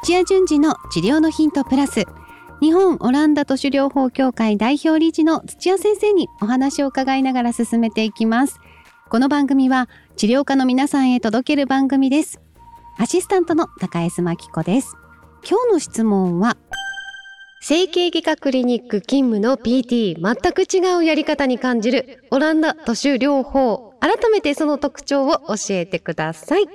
[0.00, 2.06] 土屋順次の治療のヒントプラス。
[2.62, 8.58] 日本オランダ都市療法協会代表理事の土屋先生にお話を伺いながら進めていきます。
[9.10, 12.40] この番組は治療家の皆さんへ届ける番組です。
[12.96, 14.96] アシスタントの高江真紀子です。
[15.46, 16.56] 今日の質問は
[17.60, 23.92] 整形外科クリニック勤務の PT 全く違うやり方に感じるオランダ都市療法。
[24.00, 26.66] 改めてその特徴を教えてください。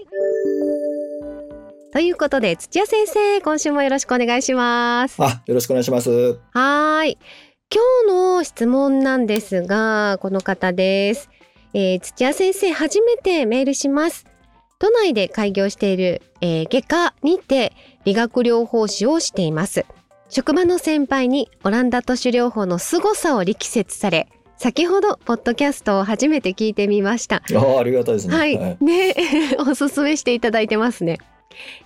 [1.91, 5.15] ということで土屋先生今週もよろしくお願いします。
[5.23, 6.39] あよろしくお願いします。
[6.51, 7.17] はい。
[7.73, 11.29] 今日の質問なんですがこの方です。
[11.73, 14.25] えー、土屋先生初めてメールします。
[14.79, 17.73] 都内で開業している、えー、外科にて
[18.03, 19.85] 理学療法士をしています。
[20.29, 27.37] 職場の先輩にオランダ都市療法の凄さを力説され先ほどポッドキャストを初めて聞いてみました。
[27.37, 28.35] あありがたいですね。
[28.35, 29.15] はい、はい、ね
[29.59, 31.19] おすすめしていただいてますね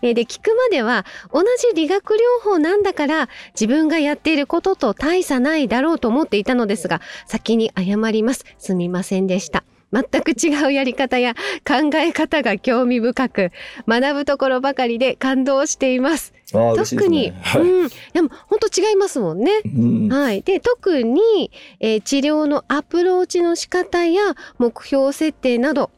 [0.01, 11.35] で聞くまでは同じ理学療法なんだから自分がやっていることと大差ないだろうと思っていたのですが先に謝りますすみませんでした全く違うやり方や
[11.67, 13.51] 考え方が興味深く
[13.87, 16.33] 学ぶところばかりで感動しています。
[16.51, 19.51] 特に、はい、うん、でも本当違いますもんね。
[19.65, 20.41] うん、はい。
[20.41, 25.91] で特に、えー、治療のアプローチの仕方や目標設定など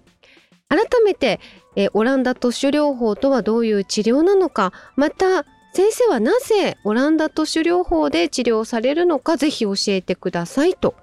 [0.70, 1.40] 改めて、
[1.76, 10.96] えー、オランダ都市療法とはどういう治療なのかまた先生はなぜオランダ都市療法で治療されるのかぜひ教えてくださいと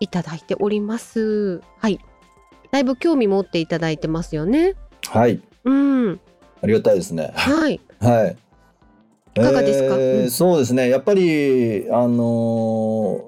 [0.00, 1.60] いただいております。
[1.78, 2.00] はい。
[2.70, 4.74] だいぶ興味持っていただいてますよね。
[5.08, 5.40] はい。
[5.64, 6.20] うん。
[6.62, 7.32] ありがたいですね。
[7.34, 7.80] はい。
[8.00, 8.36] はい。
[9.36, 10.88] いかがですか、えーうん、そうですね。
[10.88, 13.27] やっぱり、あの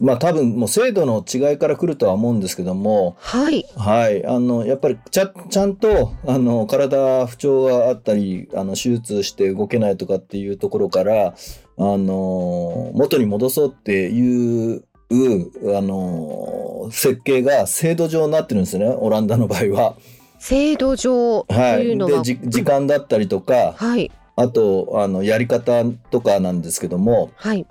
[0.00, 11.34] まあ多分もう制度の違いからくるとは思うんですけども、はい、はい、あのやっぱりちゃちゃんとあの体不調があったりあの手術して動けないとかっていうところからあ
[11.78, 18.86] の元に戻そうっていうあの設計が制度上になってるんですね。
[18.86, 19.96] オランダの場合は。
[20.38, 27.66] 制度上というのは、はい、で時間だったりとか、はい、あとあのやり方とかなんですけども、はい、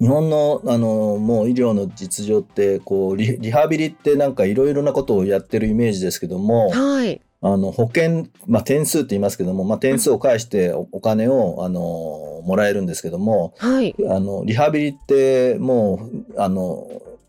[0.00, 16.86] 日本のあのもう医療の実情ってこうリハビリってなんかいろいろなことをやってるイメージですけども、はい、あの保険、まあ、点数って言いますけども、まあ、点数を返してお金をあのもらえるんですけども、はい、あのリハビリってもうあの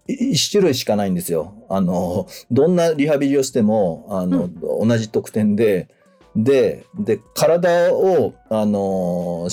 [0.07, 1.53] 一種類しかないんですよ。
[1.69, 5.89] あのどんなリハビリをしてもあの、うん、同じ得点で
[6.35, 9.49] でで体をあの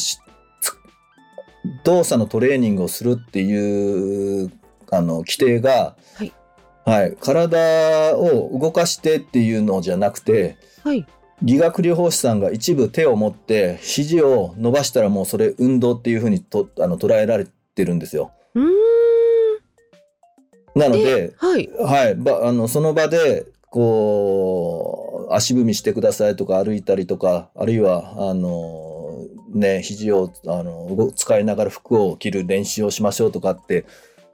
[1.84, 4.52] 動作のトレーニングをするっていう
[4.90, 6.32] あの規定が、はい。
[6.86, 11.06] はい、体を動かしてっていうのじゃなくて、はい、
[11.42, 18.32] 理学療法士さんが一部手を持って肘を伸ばしたらもうそれ運動っていうふうにとあの捉えられてるんですよ。
[20.74, 28.93] なので、はい、はい、ばあのその場でこう足踏みしてくださいとか歩いたりとかあるいはあの
[29.54, 33.86] ね肘をあの使いながら服を着る練習をしましょうとかって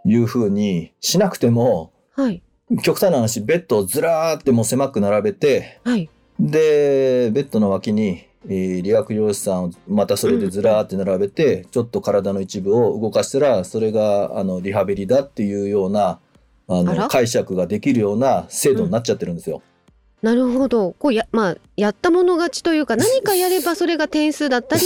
[0.04, 2.42] いうふうにしなくてもはい、
[2.82, 16.20] 極端な話ベッドをずらーってもう狭く並べて、はい、でベッドの脇に、えー、理学療師さんをまたそれでずらーって並べて、うん、ちょっと体の一部を動かしたらそれがあのリハビリだっていうような
[16.68, 19.62] あの解釈ができるような制度になっちゃってるんですよ。
[20.22, 20.94] うん、なるほど。
[20.98, 24.82] こうや,、まあ、やったもの勝ちというか 何かやればそれが点数だったり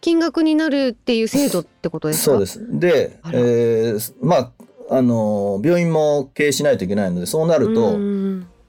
[0.00, 2.32] 金額になるっていう制度ってことですか？
[2.32, 2.60] そうです。
[2.78, 4.50] で、えー、まあ
[4.90, 7.96] あの病院も経営しないといけないのでそうなると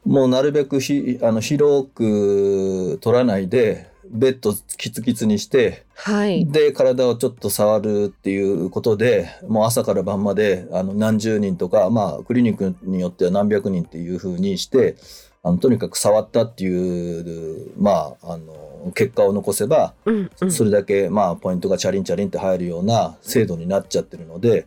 [0.05, 14.95] もうなるべくひあの広く取らないでベッドキツキツにして、はい、で体をちょっと触るっていうことでもう朝から晩まであの何十人とか、まあ、クリニックによっては何百人っていうふうにして
[15.43, 24.65] あのとにかく触ったっていう、まあ、あの結果を残せば、うんうん、それだけ、まあ、ポイントがチャリンチャリンって入るような制度になっちゃってるので。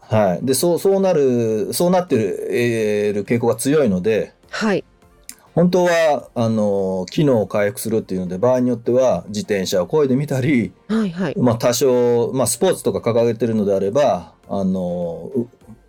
[0.00, 4.84] はい、でそうそうなるそうなってる,、えー、る傾向が強いので、はい、
[5.56, 11.34] 本当はあの機能を回復するっていうので場合によっては自転車を漕いでみたり、はいはい。
[11.38, 15.32] まあ、多少、まあ、スポーツとか掲げてるのであればあの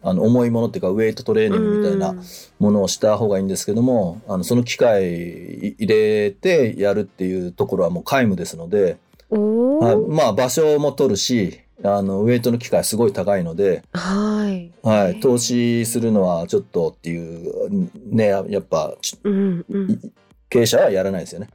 [0.02, 2.16] あの重いものっていうかウェイトトレーニングみたいな
[2.60, 8.98] ものをした方がいいんですけどもあのその機械入れてやるっていうところはもう皆無ですので、
[9.30, 20.00] はい、まあ場所も取るしあのウェイトの機会すごい高いので、はい、はい、投資するのはちょっとっていうねやっぱ、うんうん、
[20.50, 21.50] 経営者はやらないですよね。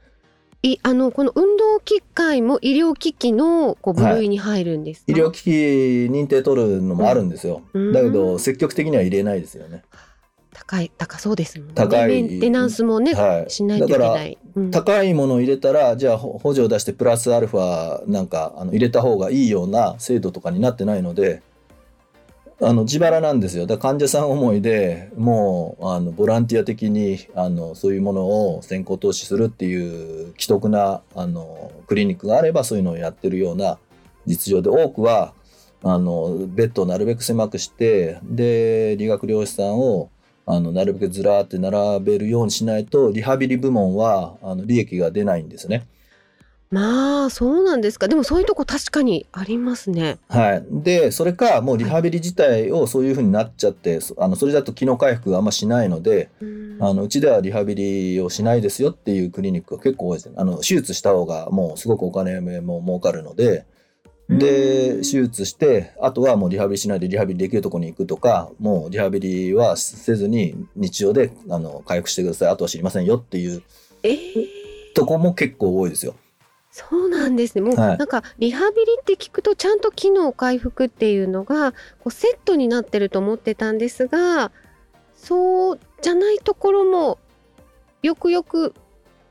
[0.63, 5.49] いあのこの運動機械も医療機器のこう部類に入るんですか、医療機器
[6.11, 7.63] 認定取るのもあるんですよ。
[7.73, 9.83] うんだけど積極的には入れないですよね。
[10.55, 11.75] 高い高そうですもんね。
[11.75, 13.51] 高いメンテナンスもね、はい。
[13.51, 14.39] しないといけだからない。
[14.55, 21.43] うん高いものを入れたらじゃあほ補助を出してプラスアルファなんかあの入れた方がいいような制度とかになってないので
[22.65, 28.25] あの自腹なんですよだ患者さん思いでもうあのボランティア的にあのそういうもの
[28.55, 33.79] を先行投資するっていう既得なあのクリニックがあればそういうのをやってるような
[34.27, 35.35] 実情で多くは
[35.83, 40.11] あのベッドをなるべく狭くしてで理学療師さんを
[40.47, 45.89] あのなるべくずらーって並べるようにしないとリハビリ部門はあの利益が出ないんですね。
[46.73, 48.09] まあそうなんですか。
[48.09, 50.19] でもそういうとこ確かにありますね。
[50.29, 60.35] はい、でそれかもうリハビリ自体をそういうふうになっちゃってそあのそれだと機能回復があんましないのでうんあのうちではリハビリをしないですよっていうクリニックが結構多いですね。
[60.39, 63.67] あの手術した方がもうすごくお金も儲かるので。
[64.29, 73.63] で手術してあとはもうリハビリしないでリハビリできるところに行くとかもうリハビリはせずに日常であの回復してくださいあとは知りませんよっていう
[74.05, 74.63] えー
[74.95, 76.15] とこも結構多いですよ。
[76.73, 77.61] そうなんですね。
[77.61, 84.51] もう、はいなんかリハビリって聞くとちゃんと機能回復っていうのがこうセットになってると思ってたんですが、
[85.15, 87.19] そうじゃないところも
[88.03, 88.75] よくよく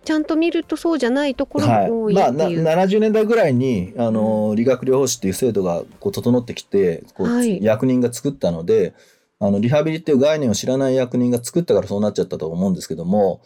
[0.05, 2.63] ちゃんと見るとそうじゃないところはいも多いまあ、なっていう。
[2.63, 8.94] 70年代ぐらいにあの、理学療法士っていう制度がこう整ってきてこう、はい役人が作ったので
[9.39, 13.41] あのリハビリっていう概念を知らない役人が作ったからそうなっちゃったと思うんですけども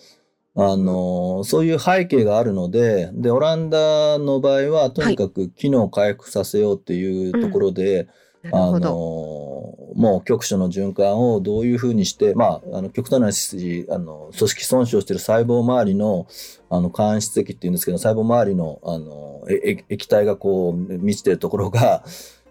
[0.58, 8.08] あのそういう背景があるのででオランダの場合はとにかく機能を回復させようっていうところで、
[8.52, 9.76] あのなるほど。
[9.96, 16.28] もう局所の循環をどういうふうにして、まあ、あの極端な話あの組織損傷している細胞周りの
[16.70, 22.04] あの間質液っていうんですけど細胞周りのあのええ液体がこう満ちているところが、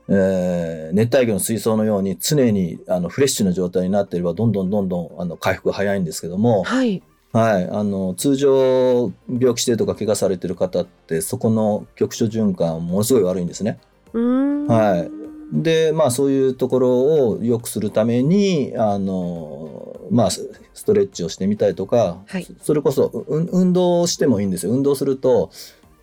[0.08, 7.02] えー熱帯魚の水槽のように常にあのフレッシュな状態になっていればどんどんどんどんあの回復が早いんですけども、はい。
[7.34, 13.80] はい、あの通常病気してるとか怪我されてる方ってそこの局所循環ものすごい悪いんですね。
[14.12, 15.10] はい。
[15.52, 22.46] でまあそういうところを良くするためにあのまあスストレッチをしてみたりとか、はい。
[22.62, 24.72] それこそう運動をしてもいいんですよ。
[24.72, 25.50] 運動すると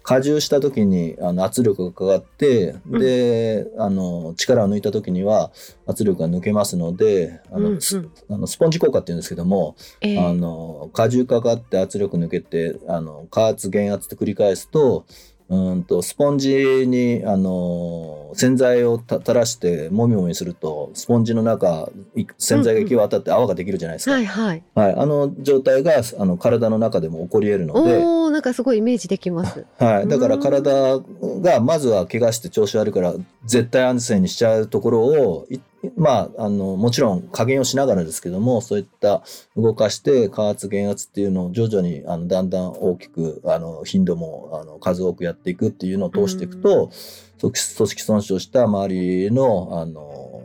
[0.03, 5.51] 荷重した時にあの圧力がかかってで、あの力を抜いた時には
[5.85, 7.81] 圧力が抜けますのであの、うんうん。
[7.81, 15.05] スあのスポンジ効果っていうんですけども、えーあの荷重かかって圧力抜けてあの加圧減圧って繰り返すと
[15.51, 24.63] うんとスポンジにあの洗剤をた垂らしてもみもみするとスポンジの中い洗剤が行き渡って泡ができるじゃないですか、はいはい。
[24.75, 29.65] はい、あの状態があの体の中でも起こり得るので、おおなんかすごいイメージできます。
[29.77, 33.13] はい、だからうん体がまずは怪我して調子悪いから
[33.43, 35.59] 絶対安全にしちゃうところをい
[35.97, 39.23] まああのもちろん加減をしながらですけどもそういった
[39.55, 46.91] 動かして加圧減圧っていうのを徐々にあのだんだん大きくあの頻度もあの数多くやっていくっていうのを通していくと
[47.39, 50.43] 組織損傷した周りのあの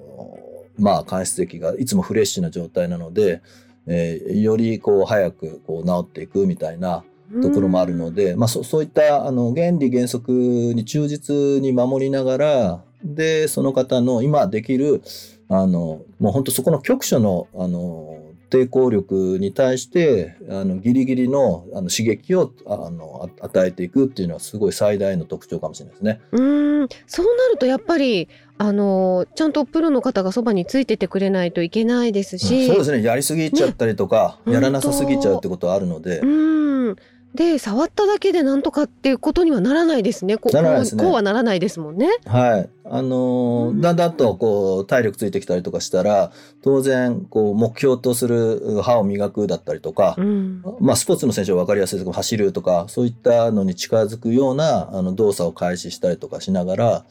[0.79, 3.43] まあ間質液がいつもフレッシュな状態なので、
[3.87, 7.05] えーよりこう早くこう治っていくみたいな
[7.43, 15.03] ところもあるので、まあ、そそういったあの原理原則に忠実に守りながらでその方の今できる
[15.49, 18.21] あのもう本当そこの局所のあの
[18.51, 26.21] 抵抗力に対してあのギリギリのあの刺激をあのあ与えていくっていうのはすごい最大の特徴かもしれないですね。
[26.33, 26.89] うーん。
[27.07, 33.03] そうなるとやっぱりあのちゃんとプロの方がそばについててくれないといけないですし、そうですね。
[33.03, 34.55] やりすぎちゃったりとか、ね。
[34.55, 36.97] やらなさすぎちゃうってことはあるので、うーん
[37.35, 40.39] で触っただけでなんとかっていうことにはならないですね。
[40.39, 42.09] こならないですねこうはならないですもんね。
[42.25, 42.71] はい。
[42.85, 57.05] あのーうんだんだんとこう体力ついてきたりとかしたら、当然こう目標とする歯を磨くだったりとか、うん、まあスポーツの選手は分かりやすいですけど、走るとか、そういったのに近づくようなあの動作を開始したりとかしながら、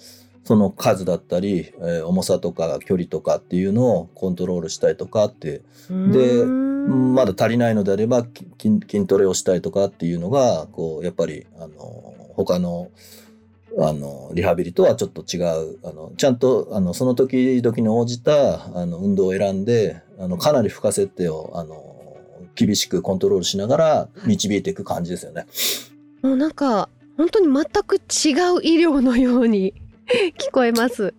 [0.46, 12.92] その数だったり、えー重さとか距離とかっていうのをコントロールしたりとかって、うーんまだ足りないのであればき筋筋トレをしたりとかっていうのが、こうやっぱりあの他の
[13.78, 22.18] あのリハビリとはちょっと違うあのちゃんとあのその時々に応じたあの運動を選んであのかなり負荷設定をあの
[22.54, 25.48] 厳しくコントロールしながら導いていく感じですよね。
[26.22, 26.88] もうなんか
[27.18, 28.02] 本当に全く違う
[28.64, 29.74] 医療のように
[30.38, 31.14] 聞こえます。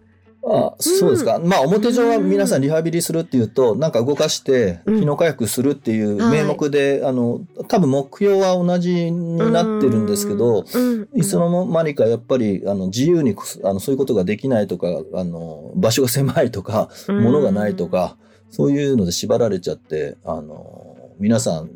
[0.48, 1.40] あそうですか。
[1.40, 18.16] まあ、表上は皆さんリハビリするっていうと、なんか動かして、うん機能回復するっていう名目で、あの、多分目標は同じになってるんですけど、うんいつの間にかやっぱり、あの、自由にあのそういうことができないとか、あの、場所が狭いとか、物がないとか、
[18.50, 21.70] そういうので縛られちゃって、あの、皆さん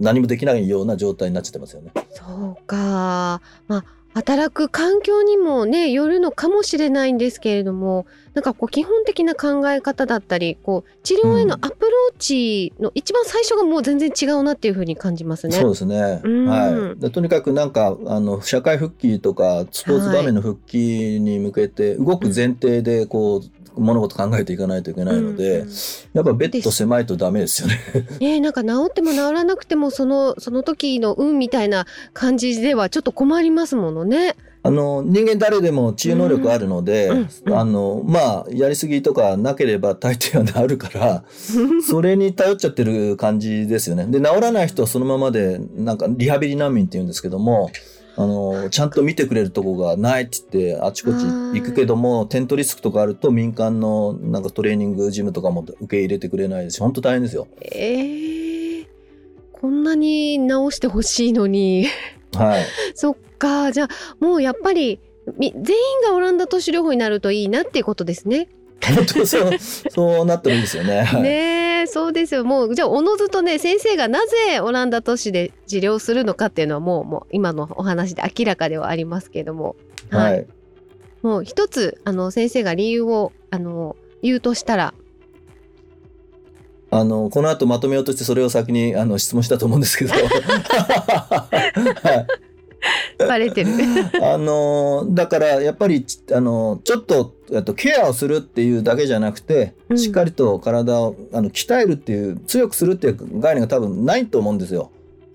[0.00, 1.92] 何もできないような状態になっちゃってますよね。
[2.10, 3.40] そうか。
[3.68, 3.84] まあ
[4.18, 11.87] 働く環境にもねよるのかもしれないんですけれどもなんかこう基本的な考え方だったりこう治療へのアプ
[12.18, 15.56] ローチの一番最初がもう全然違うなっていうふうに感じますね。
[15.56, 16.20] そうですね。
[16.24, 17.00] うんはい。
[17.00, 25.68] でとにかくなんか、あの、社会復帰とか、スポーツ場面の復帰に向けて、動く前提で、こう、物事考えていかないといけないので、うん
[26.14, 27.78] やっぱベッド狭いとダメですよね。
[28.18, 34.34] ねなんか治っても治らなくてもそのその時の運みたいな感じではちょっと困りますものね。
[34.68, 37.10] あの、人間誰でも治癒能力あるので、
[37.46, 41.24] あの、まあ、やりすぎとかなければ大抵は治るから、
[41.88, 44.04] それに頼っちゃってる感じですよね。
[44.04, 47.70] で、治らない人はそのままで、なんかリハビリ難民って言うんですけども、
[48.16, 57.48] あの、ちゃんと見てくれるとこがないって言って、あちこち行くけども、テントリスクとかあると民間のなんかトレーニングジムとかも受け入れてくれないですし、本当大変ですよ。
[57.62, 58.86] えー、
[59.52, 61.86] こんなに治してほしいのに。
[62.36, 62.64] はい。
[62.94, 63.88] そっかじゃあ
[64.20, 65.00] もうやっぱり
[65.38, 68.48] み全員がオランダ都市療法になるといいなっていうことですね。
[68.80, 71.02] 本当そう、そうなったらいいですよね。
[71.02, 71.28] はいね
[71.82, 79.76] えそうですよもうじゃあおのずとね先生がなぜオランダ都市で治療するのかっていうのはもうもう今のお話で明らかではありますけれども、
[80.10, 80.46] はい。
[81.22, 84.94] もう一つあの先生が理由をあの言うとしたら
[86.90, 90.14] あの、この後まとめようとしてそれを先にあの質問したと思うんですけど。
[90.16, 91.48] は
[92.26, 92.47] い
[93.18, 93.70] バレてる。
[94.22, 104.90] あのだからやっぱりあのちょっとえっとケアをするっていうだけじゃなくて、うんしっかりと体をあの鍛えるっていう強くするっていう概念が多分ないと思うんですよ。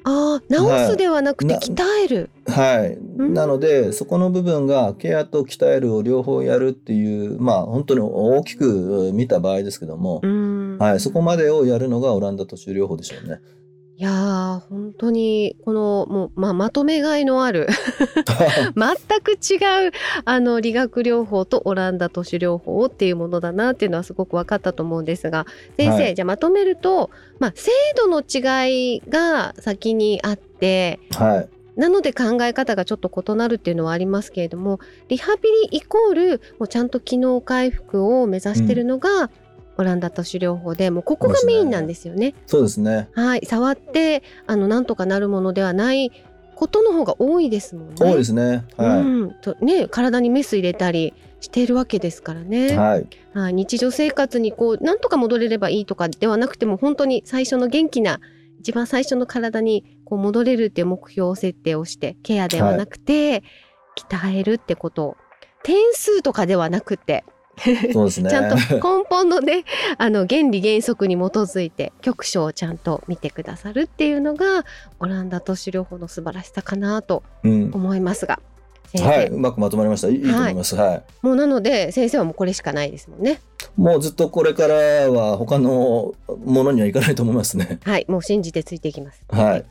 [0.06, 2.30] ああ治すではなくてな鍛える。
[2.48, 13.40] はい、んなのでそこの部分がケアと鍛えるを両方やるっていうまあ本当に大きく見た場合ですけども、うんはい、そこまでをやるのがオランダ都市療法でしょうね。
[14.04, 17.70] いやー本当にこのもう、まあ、まとめがいのある
[18.76, 19.92] 全く違う
[20.26, 26.16] あの理学療法とオランダ都市療法っていうものだなっていうのはすごく分かったと思うんですが先生、はい。
[26.16, 31.50] じゃあまとめると、まあ、制度の違いが先にあってはい。
[31.80, 39.32] なので考え方がちょっと異なるっていうのはありますけれどもリハビリイコールもうちゃんと機能回復を目指してるのが、
[39.78, 42.34] オランダ都市療法でもうここがメインなんですよね。
[42.48, 43.10] そうですね。
[43.14, 46.12] はい、触ってあのなんとかなるものではない
[46.56, 47.96] ことの方が多いですもんね。
[47.98, 48.66] 多いですね。
[48.78, 52.46] はうん、とね体にメス入れたりしているわけですからい。
[52.46, 52.78] ね。
[52.78, 53.08] はい。
[53.34, 58.20] はい、日常生活にこうなんとか戻れればいいとかではなくても本当に最初の元気な
[58.60, 63.44] 一番最初の体にこう戻れるっていう目標設定をしてケアではなくて、
[63.98, 65.18] 鍛えるってこと
[65.64, 67.24] 点数とかではなくて
[67.94, 68.30] そうですね。
[68.30, 69.64] ちゃんと根本のね
[69.98, 74.66] あの原理原則に基づいて局所をちゃんと見てくださるっていうのが
[75.00, 77.72] オランダ都市療法の素晴らしさかなとうん。
[77.74, 78.40] 思いますが
[78.88, 80.08] 先生、はい、うまくまとまりました。
[80.08, 80.76] いいいいと思います。
[80.76, 81.04] はい。
[81.22, 83.40] もうなので先生はもうこれしかないですもんね
[83.76, 86.14] もうずっとこれからは他の
[86.46, 87.80] ものにはいかないと思いますね。
[87.84, 89.66] はいもう信じてついていきますはい。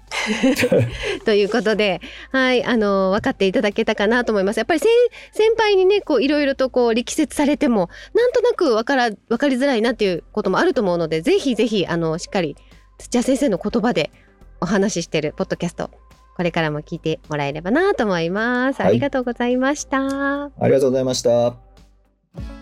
[1.24, 2.00] ということで
[2.32, 4.88] はいあの分かっていただけたかなと思いますやっぱり先
[5.32, 12.56] 先輩にねこういろいろとこう力説されてもなんとなく分から分かりづらいなっていうこともあると思うのでぜひぜひあのしっかり
[12.98, 14.10] 土屋先生の言葉で
[14.60, 15.90] お話ししてるポッドキャスト
[16.36, 22.61] これからも聞いてもらえればなと思います、はいありがとうございましたありがとうございました。